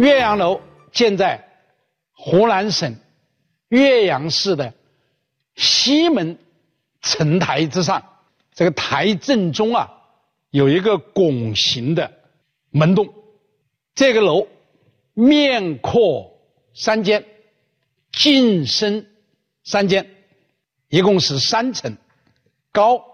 [0.00, 0.62] 岳阳楼
[0.92, 1.46] 建在
[2.12, 2.96] 湖南省
[3.68, 4.72] 岳阳市的
[5.56, 6.38] 西门
[7.02, 8.02] 城台之上，
[8.54, 9.92] 这个台正中啊
[10.48, 12.10] 有一个拱形的
[12.70, 13.12] 门洞。
[13.94, 14.48] 这个楼
[15.12, 16.32] 面阔
[16.72, 17.26] 三间，
[18.10, 19.06] 进深
[19.64, 20.08] 三间，
[20.88, 21.94] 一共是三层，
[22.72, 23.04] 高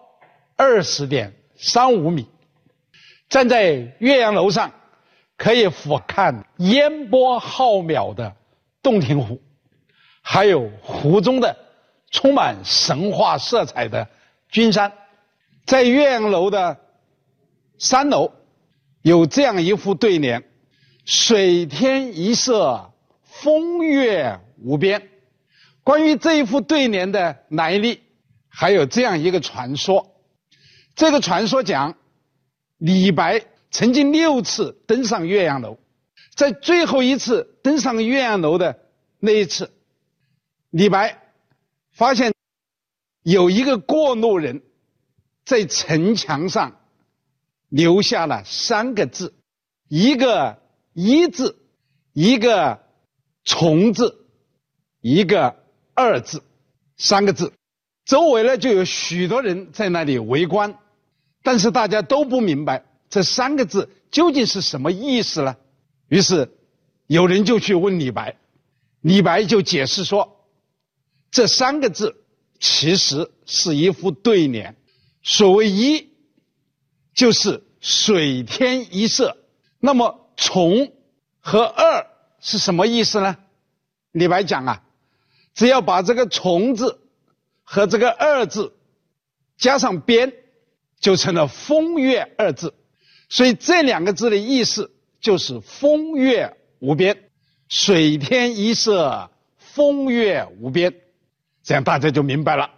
[0.55, 2.29] 二十点三五米。
[3.29, 4.73] 站在岳阳楼上。
[5.37, 8.35] 可以俯瞰烟波浩渺的
[8.83, 9.43] 洞庭湖，
[10.23, 11.57] 还有湖中的
[12.11, 14.09] 充满神话色彩的
[14.49, 14.93] 君山。
[15.67, 16.79] 在岳阳楼的
[17.79, 18.33] 三楼
[19.03, 20.45] 有这样一副对联
[21.05, 22.93] ：“水天一色，
[23.25, 25.11] 风月无边。”
[25.85, 28.01] 关于这一副对联的来历，
[28.49, 30.17] 还有这样一个传说。
[30.95, 31.95] 这个传说讲，
[32.79, 33.45] 李白。
[33.77, 35.77] 曾经六次登上岳阳楼，
[36.35, 38.79] 在最后一次登上岳阳楼的
[39.19, 39.71] 那一次，
[40.71, 41.21] 李白
[41.93, 42.33] 发现
[43.23, 44.63] 有一个过路人
[45.45, 46.81] 在城墙上
[47.69, 49.35] 留下了三个字：
[49.89, 50.59] 一个
[50.95, 51.59] “一”字，
[52.15, 52.81] 一个
[53.45, 54.25] “从”字，
[55.03, 55.55] 一个
[55.93, 56.43] “二”字，
[56.97, 57.53] 三个字。
[58.07, 60.79] 周围呢就有许多人在那里围观，
[61.43, 62.87] 但是大家都不明白。
[63.09, 65.57] 这三个字究竟是什么意思呢？
[66.09, 66.57] 于是
[67.07, 68.37] 有人就去问李白，
[69.01, 70.47] 李白就解释说，
[71.31, 72.25] 这三个字
[72.59, 74.77] 其实是一副对联。
[75.23, 76.11] 所谓一，
[77.15, 79.37] 就是水天一色。
[79.79, 80.93] 那么从
[81.41, 82.07] 和二
[82.41, 83.37] 是什么意思呢？
[84.13, 84.85] 李白讲啊，
[85.55, 87.01] 只要把这个从字
[87.63, 88.75] 和这个二字
[89.57, 90.33] 加上边，
[91.01, 92.75] 就成了风月二字。
[93.29, 97.25] 所以这两个字的意思就是风月无边，
[97.69, 100.95] 水天一色，风月无边，
[101.65, 102.71] 这样大家就明白了。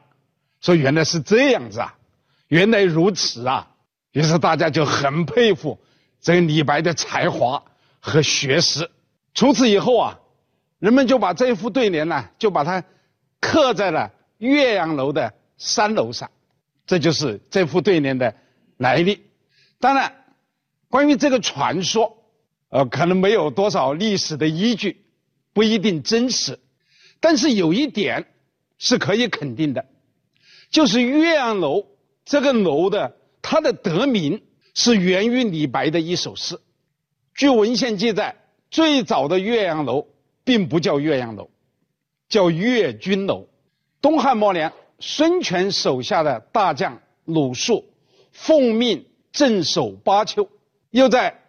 [0.63, 1.99] 说原来是这样子啊，
[2.47, 3.75] 原来如此啊，
[4.13, 5.79] 于是大家就很佩服
[6.21, 7.63] 这个李白的才华
[8.01, 8.91] 和学识。
[9.35, 10.19] 从此以后啊，
[10.79, 12.83] 人们就把这副对联呢，就把它
[13.39, 16.31] 刻在了岳阳楼的三楼上，
[16.87, 18.35] 这就是这副对联的
[18.79, 19.27] 来历。
[19.79, 20.18] 当然。
[20.91, 22.25] 关于这个传说，
[22.71, 25.05] 呃，可能没有多少历史的依据，
[25.53, 26.59] 不一定真实。
[27.21, 28.27] 但是有一点
[28.79, 29.87] 是可以肯定的，
[30.71, 31.87] 就是岳阳楼
[32.25, 34.43] 这个楼的它的得名
[34.75, 36.59] 是源于李白的一首诗。
[37.35, 38.37] 据文献记载，
[38.71, 40.07] 最早的岳阳楼
[40.45, 41.51] 并不叫岳阳楼，
[42.29, 43.49] 叫岳军楼。
[44.01, 47.85] 东汉末年，孙权手下的大将鲁肃
[48.33, 50.49] 奉命镇守巴丘。
[50.91, 51.43] 又在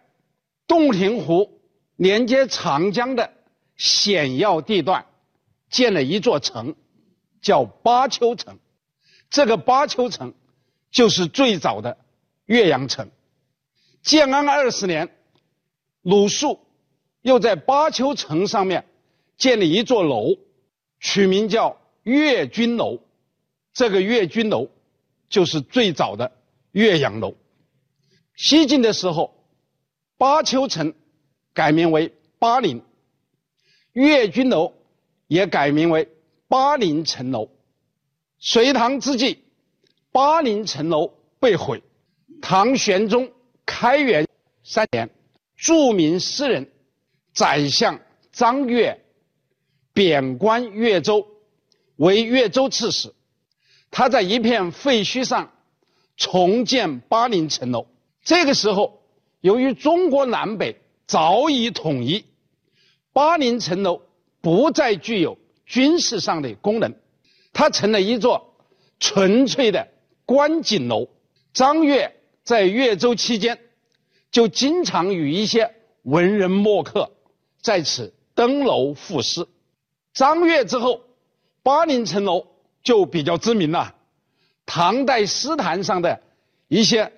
[0.66, 1.60] 洞庭湖
[1.96, 3.32] 连接长江的
[3.76, 5.06] 险要地段
[5.68, 6.74] 建了一座城，
[7.40, 8.58] 叫巴丘城。
[9.30, 10.34] 这个巴丘城
[10.90, 11.96] 就是最早的
[12.46, 13.10] 岳阳城。
[14.02, 15.08] 建安二十年，
[16.02, 16.60] 鲁肃
[17.22, 18.86] 又在巴丘城上面
[19.36, 20.36] 建了一座楼，
[20.98, 22.98] 取名叫岳军楼。
[23.72, 24.68] 这个岳军楼
[25.28, 26.32] 就是最早的
[26.72, 27.34] 岳阳楼。
[28.42, 29.34] 西晋的时候，
[30.16, 30.94] 巴丘城
[31.52, 32.82] 改名为巴陵，
[33.92, 34.72] 岳军楼
[35.26, 36.08] 也改名为
[36.48, 37.50] 巴陵城楼。
[38.38, 39.44] 隋唐之际，
[40.10, 41.82] 巴陵城楼被毁。
[42.40, 43.30] 唐玄宗
[43.66, 44.26] 开元
[44.64, 45.10] 三年，
[45.54, 46.72] 著名诗人、
[47.34, 48.00] 宰相
[48.32, 49.04] 张悦
[49.92, 51.28] 贬官岳州，
[51.96, 53.12] 为岳州刺史。
[53.90, 55.52] 他在一片废墟上
[56.16, 57.86] 重建巴陵城楼。
[58.22, 59.02] 这个时候，
[59.40, 62.24] 由于中国南北早已统一，
[63.12, 64.02] 巴陵城楼
[64.40, 66.94] 不再具有军事上的功能，
[67.52, 68.54] 它成了一座
[68.98, 69.88] 纯粹的
[70.26, 71.08] 观景楼。
[71.52, 72.14] 张悦
[72.44, 73.58] 在岳州期间，
[74.30, 77.10] 就经常与一些文人墨客
[77.60, 79.46] 在此登楼赋诗。
[80.12, 81.00] 张悦之后，
[81.62, 82.46] 巴陵城楼
[82.82, 83.94] 就比较知名了。
[84.66, 86.22] 唐代诗坛上的
[86.68, 87.12] 一些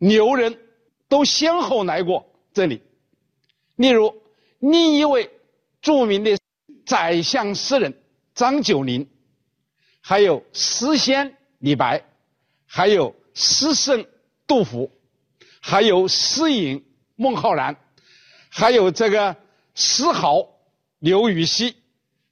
[0.00, 0.58] 牛人。
[1.10, 2.24] 都先后来过
[2.54, 2.82] 这里，
[3.74, 4.22] 例如
[4.60, 5.28] 另一位
[5.82, 6.38] 著名的
[6.86, 8.00] 宰相诗人
[8.32, 9.08] 张九龄，
[10.00, 12.04] 还有诗仙李白，
[12.64, 14.06] 还有诗圣
[14.46, 14.92] 杜甫，
[15.60, 16.84] 还有诗隐
[17.16, 17.76] 孟浩然，
[18.48, 19.36] 还有这个
[19.74, 20.46] 诗豪
[21.00, 21.74] 刘禹锡，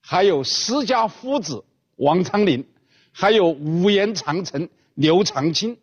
[0.01, 1.65] 还有诗家夫子
[1.97, 2.65] 王昌龄，
[3.11, 5.77] 还有五言长城刘长卿，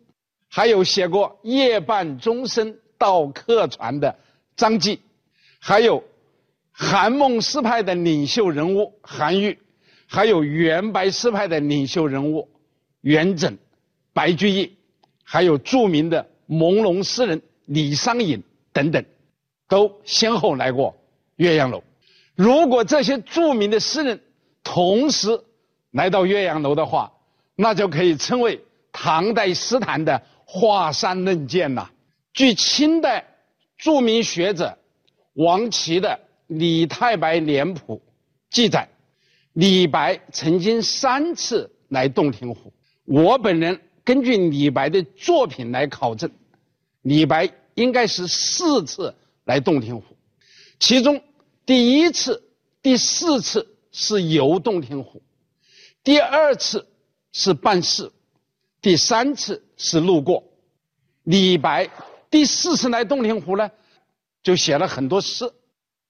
[0.56, 2.78] 还有写过夜半钟声。
[2.98, 4.16] 到客船的
[4.56, 5.00] 张继，
[5.58, 6.02] 还有
[6.72, 9.58] 韩孟诗派的领袖人物韩愈，
[10.06, 12.48] 还有元白诗派的领袖人物
[13.02, 13.58] 元稹、
[14.14, 14.72] 白居易，
[15.24, 18.42] 还有著名的朦胧诗人李商隐
[18.72, 19.04] 等等，
[19.68, 20.96] 都先后来过
[21.36, 21.84] 岳阳楼。
[22.34, 24.22] 如果这些著名的诗人
[24.64, 25.38] 同时
[25.90, 27.12] 来到岳阳楼的话，
[27.56, 31.90] 那就可以称为唐代诗坛的华山论剑呐。
[32.32, 33.26] 据清代
[33.76, 34.78] 著名学者
[35.34, 36.08] 王琦的
[36.46, 38.00] 《李太白脸谱》
[38.48, 38.88] 记载，
[39.52, 42.72] 李白曾经三次来洞庭湖。
[43.04, 46.30] 我本人根据李白的作品来考证，
[47.02, 49.14] 李白应该是四次
[49.44, 50.16] 来洞庭湖，
[50.78, 51.22] 其中
[51.64, 52.48] 第一次、
[52.82, 55.22] 第四次是游洞庭湖，
[56.04, 56.86] 第二次
[57.32, 58.12] 是办事，
[58.80, 60.42] 第三次是路过。
[61.24, 61.88] 李白。
[62.28, 63.70] 第四次来洞庭湖呢，
[64.42, 65.50] 就写了很多诗，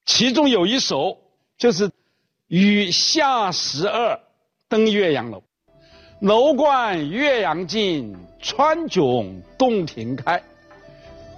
[0.07, 1.19] 其中有一首
[1.59, 1.91] 就是
[2.49, 4.19] “与夏十二
[4.67, 5.43] 登岳阳楼，
[6.21, 10.43] 楼观岳阳尽，川迥洞庭开。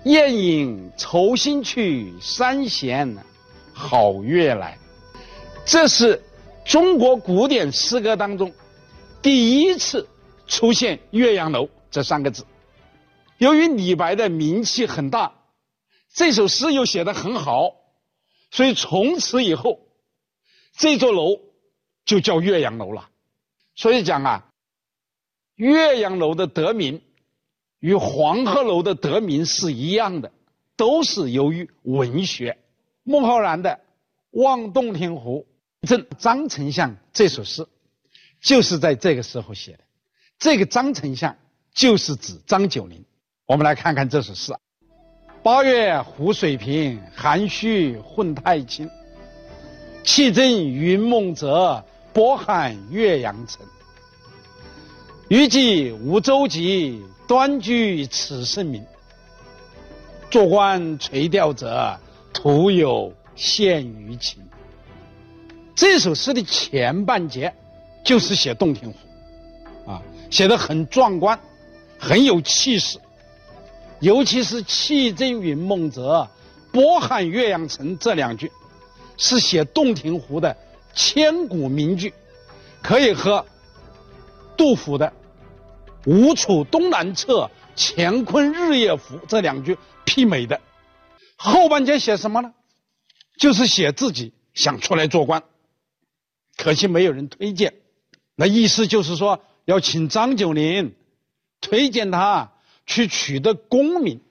[0.05, 3.17] 雁引愁心去，山闲
[3.75, 4.79] 好月来。”
[5.67, 6.23] 这是
[6.65, 8.51] 中国古典诗歌当中
[9.21, 10.09] 第一次
[10.47, 12.47] 出现“岳阳楼”这三个字。
[13.39, 15.33] 由于李白的名气很大，
[16.13, 17.77] 这首诗又写得很好，
[18.51, 19.81] 所以从此以后，
[20.73, 21.41] 这座楼
[22.05, 23.11] 就叫岳阳楼了。
[23.75, 24.51] 所以讲啊，
[25.55, 27.01] 岳阳楼的得名
[27.79, 30.33] 与黄鹤楼的得名是一样的，
[30.77, 32.59] 都是由于文学。
[33.05, 33.71] 孟浩然的
[34.43, 35.47] 《望洞庭湖
[35.87, 37.67] 赠张丞相》这首诗，
[38.41, 39.85] 就是在这个时候写的。
[40.39, 41.37] 这个张丞相
[41.75, 43.05] 就是指张九龄。
[43.47, 44.53] 我们来看看这首诗：
[45.43, 48.91] 八月湖水平，涵虚混太清。
[50.05, 53.65] 气蒸云梦泽，波撼岳阳城。
[55.29, 58.85] 余既无舟楫，端居此圣明。
[60.31, 61.99] 坐观垂钓者，
[62.33, 64.43] 徒有羡鱼情。
[65.75, 67.55] 这首诗的前半节
[68.05, 71.39] 就是写洞庭湖，啊，写的很壮观，
[71.99, 72.99] 很有气势。
[74.01, 76.29] 尤其是“气蒸云梦泽，
[76.73, 78.53] 波撼岳阳城”这两句，
[79.17, 80.57] 是写洞庭湖的
[80.95, 82.15] 千古名句，
[82.81, 83.45] 可以和
[84.57, 85.13] 杜甫的
[86.07, 90.61] “吴楚东南坼，乾坤日夜浮”这两句媲美的。
[91.35, 92.53] 后半截写什么呢？
[93.37, 95.43] 就是写自己想出来做官，
[96.57, 97.75] 可惜没有人推荐。
[98.37, 100.95] 那意思就是说，要请张九龄
[101.61, 102.53] 推荐他。
[102.91, 104.23] 去取得功名，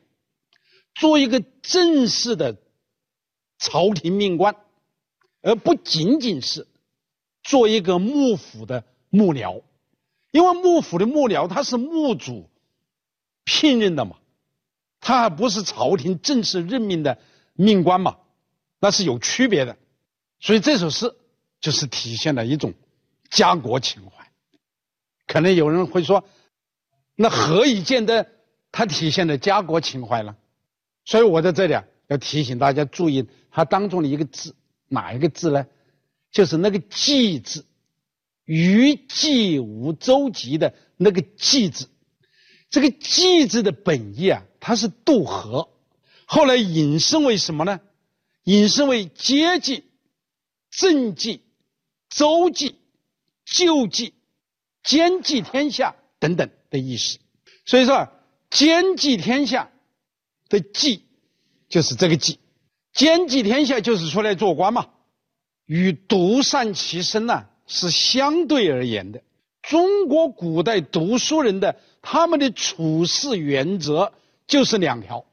[0.96, 2.58] 做一个正式的
[3.60, 4.56] 朝廷命官，
[5.44, 6.68] 而不仅仅是
[7.44, 9.62] 做一个幕府的幕僚，
[10.32, 12.50] 因为幕府的幕僚他是幕主
[13.44, 14.18] 聘任的嘛，
[15.02, 17.20] 他还不是朝廷正式任命的
[17.54, 18.18] 命官嘛，
[18.80, 19.78] 那是有区别的。
[20.40, 21.16] 所以这首诗
[21.62, 22.74] 就是体现了一种
[23.30, 24.32] 家国情怀。
[25.28, 26.24] 可能有人会说，
[27.18, 28.28] 那何以见得？
[28.72, 30.36] 它体现了家国情怀呢，
[31.04, 34.56] 所以我在这里啊要提醒大家注意它当中的一个字，
[34.88, 35.66] 哪一个字呢？
[36.32, 37.66] 就是那个“济”字
[38.46, 41.90] ，“余既无舟楫”的那个“济”字。
[42.70, 45.70] 这个“济”字的本意啊，它是渡河，
[46.26, 47.80] 后来引申为什么呢？
[48.44, 49.86] 引申为接济、
[50.70, 51.42] 政济、
[52.10, 52.76] 周济、
[53.46, 54.14] 救济、
[54.84, 57.20] 兼济天下等等的意思。
[57.66, 58.10] 所以说。
[58.50, 59.70] 兼济天下
[60.48, 61.04] 的济，
[61.68, 62.40] 就是这个济。
[62.94, 64.88] 兼济天下就是出来做官嘛，
[65.66, 69.22] 与独善其身呢是相对而言的。
[69.62, 74.14] 中国古代读书人的他们的处事原则
[74.48, 75.26] 就是两条：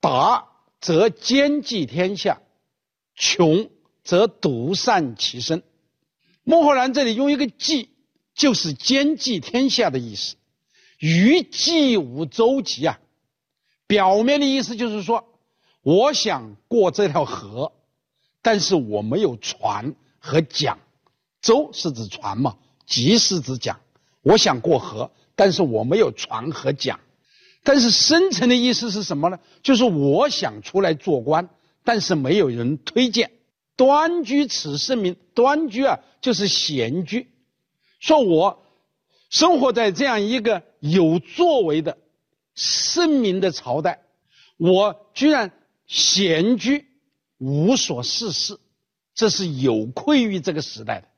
[0.00, 0.48] 达
[0.80, 2.42] 则兼济天下，
[3.14, 3.70] 穷
[4.02, 5.62] 则独善其身。
[6.42, 7.90] 孟浩然这里用一个济，
[8.34, 10.34] 就是兼济天下的意思。
[11.00, 13.00] 余既无舟楫啊，
[13.86, 15.24] 表面的意思就是说，
[15.80, 17.72] 我想过这条河，
[18.42, 20.78] 但是我没有船和桨。
[21.40, 23.80] 舟是指船嘛，楫是指桨。
[24.20, 27.00] 我想过河，但是我没有船和桨。
[27.62, 29.40] 但是深层的意思是什么呢？
[29.62, 31.48] 就是我想出来做官，
[31.82, 33.32] 但是没有人推荐。
[33.74, 37.30] 端居此圣明，端居啊，就是闲居。
[38.00, 38.62] 说我。
[39.30, 41.96] 生活在这样一个有作为的
[42.54, 44.00] 圣明的朝代，
[44.56, 45.52] 我居然
[45.86, 46.86] 闲居
[47.38, 48.58] 无所事事，
[49.14, 51.08] 这是有愧于这个时代的，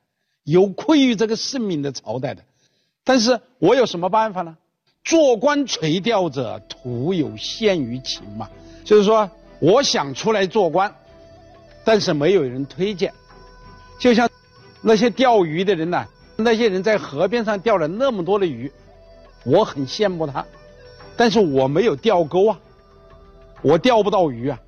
[0.45, 2.45] 有愧于这个圣明的朝代的。
[3.04, 4.57] 但是我有什么办法呢？
[5.04, 8.49] 做官垂钓者，徒有陷于情嘛。
[8.85, 9.28] 就是说，
[9.61, 10.95] 我想出来做官，
[11.85, 13.12] 但是没有人推荐。
[13.99, 14.31] 就像
[14.81, 18.71] 那些钓鱼的人呐，那些人在河边上钓了那么多的鱼，
[19.45, 20.47] 我很羡慕他，
[21.17, 22.61] 但是我没有钓钩啊，
[23.63, 24.61] 我钓不到鱼啊，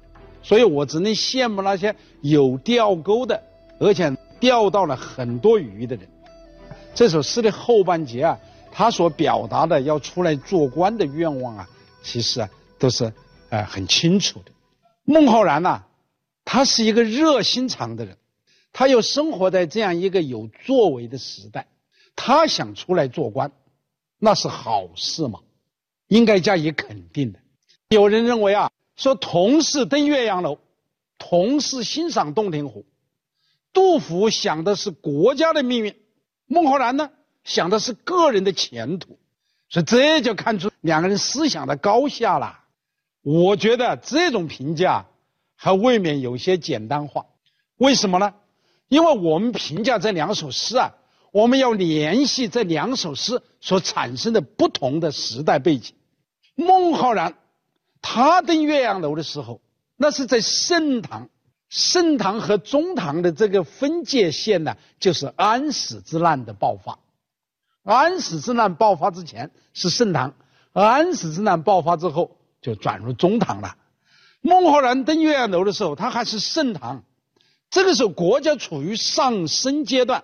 [0.43, 3.43] 所以我只能羡慕那些有钓钩的，
[3.79, 6.09] 而且钓到了很多鱼的人。
[6.95, 8.39] 这首诗的后半截啊，
[8.71, 11.69] 他所表达的要出来做官的愿望啊，
[12.03, 13.13] 其实啊都是
[13.51, 14.53] 呃很清楚的。
[15.05, 15.83] 孟浩然呐，
[16.45, 18.17] 他是一个热心肠的人。
[18.77, 21.69] 他又生活在这样一个有作为的时代，
[22.17, 23.53] 他想出来做官，
[24.25, 25.41] 那是好事嘛，
[26.09, 27.41] 应该加以肯定的。
[27.91, 30.59] 有人认为啊，说同是登岳阳楼，
[31.19, 32.87] 同是欣赏洞庭湖，
[33.75, 35.95] 杜甫想的是国家的命运，
[36.47, 37.11] 孟浩然呢
[37.45, 39.19] 想的是个人的前途，
[39.69, 42.61] 所以这就看出两个人思想的高下了。
[43.21, 45.05] 我觉得这种评价
[45.55, 47.27] 还未免有些简单化，
[47.77, 48.33] 为什么呢？
[48.89, 50.95] 因为我们评价这两首诗啊，
[51.35, 55.97] 我们要联系这两首诗所产生的不同的时代背景。
[56.55, 57.35] 孟浩然
[58.01, 59.61] 他登岳阳楼的时候，
[59.97, 61.29] 那是在盛唐，
[61.69, 67.01] 盛唐和中唐的这个分界线呢，就是安史之乱的爆发。
[67.83, 70.37] 安史之乱爆发之前是盛唐，
[70.73, 73.77] 安史之乱爆发之后就转入中唐了。
[74.41, 77.03] 孟浩然登岳阳楼的时候，他还是盛唐。
[77.71, 80.23] 这个时候，国家处于上升阶段，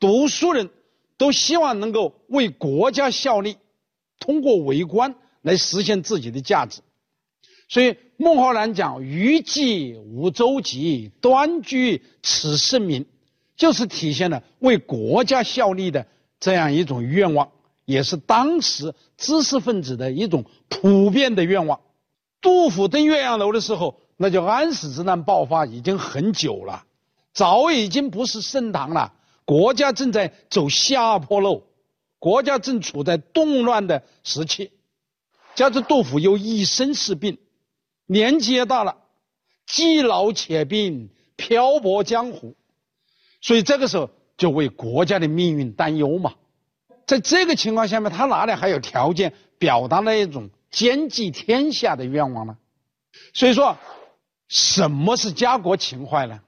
[0.00, 0.70] 读书人
[1.16, 3.58] 都希望能够为国家效力，
[4.18, 6.80] 通过为官来实现自己的价值。
[7.68, 13.06] 所以，孟浩然讲“余既无舟楫，端居此圣明”，
[13.56, 16.06] 就是体现了为国家效力的
[16.40, 17.52] 这样一种愿望，
[17.84, 21.80] 也是当时知识分子的一种普遍的愿望。
[22.40, 24.00] 杜甫登岳阳楼的时候。
[24.22, 26.84] 那就安史之乱爆发已经很久了，
[27.32, 29.14] 早已经不是盛唐了，
[29.44, 31.64] 国家正在走下坡路，
[32.18, 34.72] 国家正处在动乱的时期，
[35.54, 37.38] 加之杜甫又一身是病，
[38.06, 38.96] 年纪也大了，
[39.66, 42.56] 既老且病，漂泊江湖，
[43.40, 46.34] 所以这个时候就为国家的命运担忧嘛。
[47.06, 52.56] 在这个情况下面，他哪里还有条件表达那一种兼济天下的愿望呢？
[53.34, 53.76] 所以说。
[54.52, 56.40] 什么是家国情怀呢？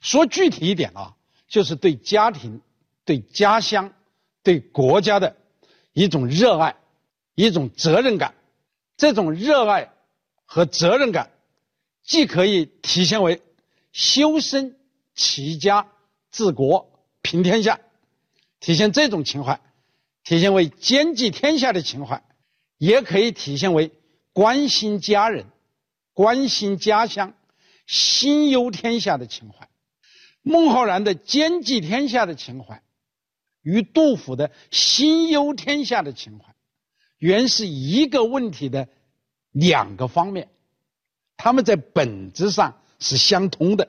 [0.00, 1.14] 说具体一点啊，
[1.54, 2.60] 就是对家庭、
[3.04, 3.92] 对家乡、
[4.42, 5.36] 对国家的
[5.92, 6.74] 一种热爱，
[7.36, 8.34] 一种责任感。
[8.96, 9.92] 这种热爱
[10.46, 11.30] 和责任感，
[12.02, 13.40] 既可以体现为
[13.92, 14.76] 修身
[15.14, 15.92] 齐家
[16.32, 16.90] 治国
[17.22, 17.78] 平天下，
[18.58, 19.60] 体现这种情怀；
[20.24, 22.24] 体现为兼济天下的情怀，
[22.78, 23.92] 也可以体现为
[24.32, 25.46] 关心家人。
[26.14, 27.32] 关心家乡、
[27.86, 29.68] 心忧天下的情怀，
[30.46, 32.82] 孟浩然的兼济天下的情怀，
[33.62, 36.54] 与杜甫的心忧天下的情怀，
[37.18, 38.86] 原是一个问题的
[39.50, 40.48] 两个方面，
[41.38, 43.88] 他们在本质上是相通的。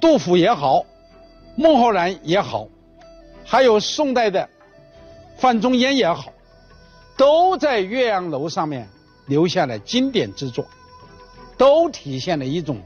[0.00, 0.84] 杜甫也好，
[1.56, 2.68] 孟浩然也好，
[3.44, 4.50] 还有宋代的
[5.38, 6.30] 范仲淹也好，
[7.16, 8.86] 都在岳阳楼上面
[9.26, 10.66] 留下了经典之作。
[11.56, 12.82] 都体现了一种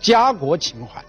[0.00, 1.04] 家国情怀。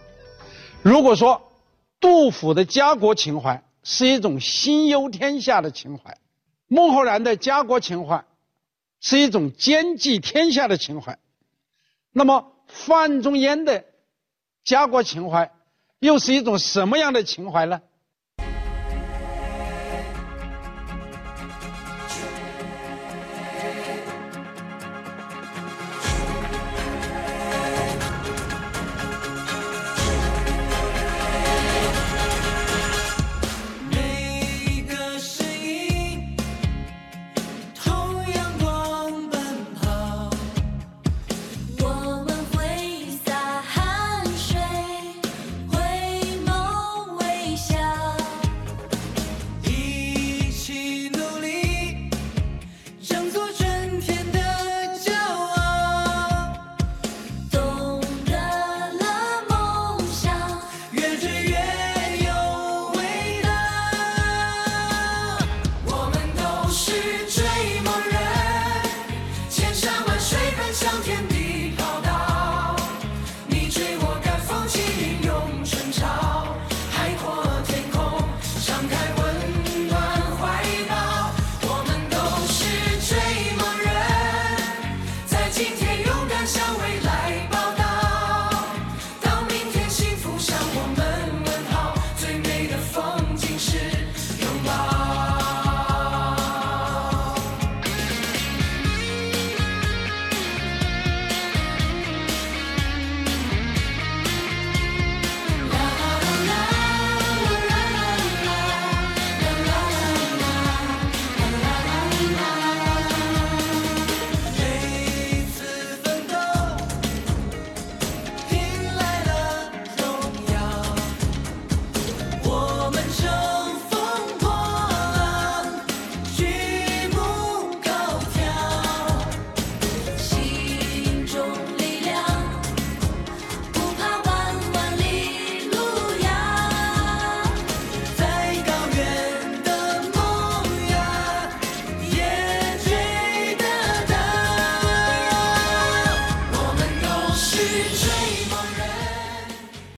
[0.87, 1.51] 如果说
[1.99, 6.17] 杜甫的家国情怀是一种心忧天下的情怀，
[6.67, 8.23] 孟浩然的家国情怀
[9.01, 11.19] 是一种兼济天下的情怀，
[12.13, 13.83] 那么范仲淹的
[14.63, 15.51] 家国情怀
[15.99, 17.81] 又是一种什么样的情怀呢？